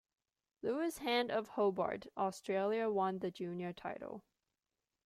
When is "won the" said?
2.89-3.29